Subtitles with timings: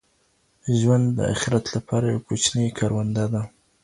[0.79, 3.41] ژوند د اخیرت لپاره یوه کوچنۍ کرونده ده.